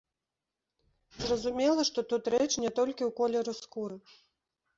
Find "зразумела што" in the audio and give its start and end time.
1.23-1.99